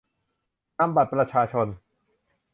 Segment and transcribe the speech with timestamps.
[0.79, 1.67] -นำบัตรประชาชน